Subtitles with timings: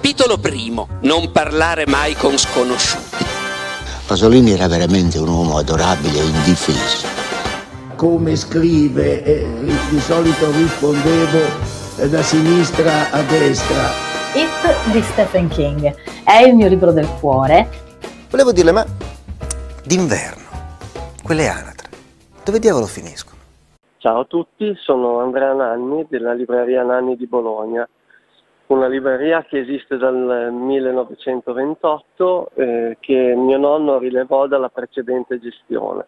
[0.00, 0.86] Capitolo primo.
[1.02, 3.24] Non parlare mai con sconosciuti.
[4.06, 7.08] Pasolini era veramente un uomo adorabile e indifeso.
[7.96, 9.44] Come scrive, eh,
[9.90, 11.38] di solito rispondevo
[11.96, 13.90] eh, da sinistra a destra.
[14.34, 15.92] It di Stephen King
[16.22, 17.68] è il mio libro del cuore.
[18.30, 18.86] Volevo dirle, ma
[19.84, 20.44] d'inverno,
[21.24, 21.88] quelle anatre,
[22.44, 23.36] dove diavolo finiscono?
[23.98, 27.86] Ciao a tutti, sono Andrea Nanni della libreria Nanni di Bologna
[28.68, 36.06] una libreria che esiste dal 1928 eh, che mio nonno rilevò dalla precedente gestione.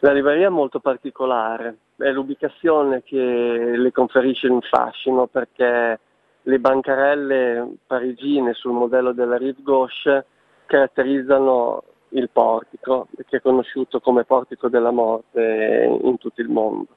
[0.00, 6.00] La libreria è molto particolare, è l'ubicazione che le conferisce un fascino perché
[6.40, 10.26] le bancarelle parigine sul modello della Rive Gauche
[10.66, 16.88] caratterizzano il portico, che è conosciuto come portico della morte in tutto il mondo.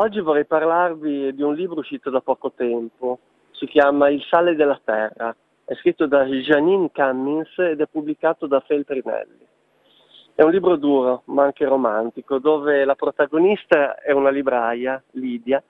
[0.00, 3.18] Oggi vorrei parlarvi di un libro uscito da poco tempo,
[3.50, 5.34] si chiama Il sale della terra,
[5.64, 9.44] è scritto da Janine Cummins ed è pubblicato da Feltrinelli.
[10.36, 15.60] È un libro duro, ma anche romantico, dove la protagonista è una libraia, Lidia,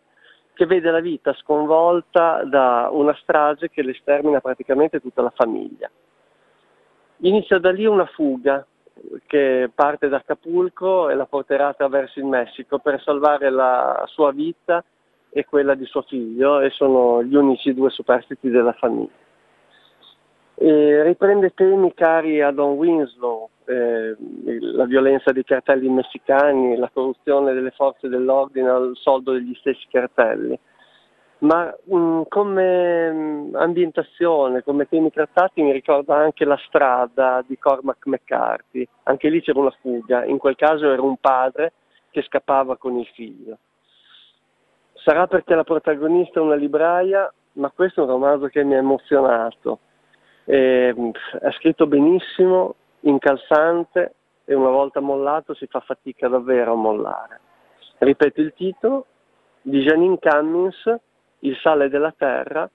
[0.52, 5.90] che vede la vita sconvolta da una strage che le stermina praticamente tutta la famiglia.
[7.22, 8.62] Inizia da lì una fuga
[9.26, 14.82] che parte da Acapulco e la porterà attraverso il Messico per salvare la sua vita
[15.30, 19.26] e quella di suo figlio e sono gli unici due superstiti della famiglia.
[20.54, 24.16] E riprende temi cari a Don Winslow, eh,
[24.60, 30.58] la violenza dei cartelli messicani, la corruzione delle forze dell'ordine al soldo degli stessi cartelli
[31.38, 37.56] ma mh, mm, come mh, ambientazione, come temi trattati mi ricorda anche La strada di
[37.58, 41.72] Cormac McCarthy, anche lì c'era una fuga, in quel caso era un padre
[42.10, 43.58] che scappava con il figlio.
[44.94, 48.78] Sarà perché la protagonista è una libraia, ma questo è un romanzo che mi ha
[48.78, 49.78] emozionato.
[50.44, 56.76] E, mh, è scritto benissimo, incalzante e una volta mollato si fa fatica davvero a
[56.76, 57.40] mollare.
[57.98, 59.06] Ripeto il titolo,
[59.62, 60.98] di Janine Cummins,
[61.40, 62.68] il sale della terra,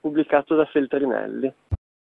[0.00, 1.52] pubblicato da Feltrinelli.